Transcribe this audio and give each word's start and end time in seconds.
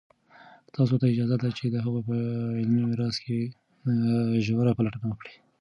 تاسو 0.75 0.93
ته 1.01 1.05
اجازه 1.13 1.35
ده 1.41 1.49
چې 1.57 1.65
د 1.69 1.75
هغوی 1.85 2.01
په 2.09 2.15
علمي 2.59 2.83
میراث 2.89 3.15
کې 3.25 3.37
ژوره 4.45 4.71
پلټنه 4.77 5.05
وکړئ. 5.09 5.33